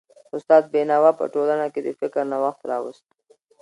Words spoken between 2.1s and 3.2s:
نوښت راوست.